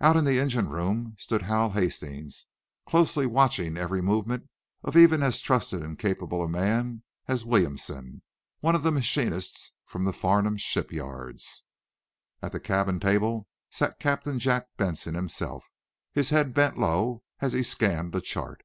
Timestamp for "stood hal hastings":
1.18-2.46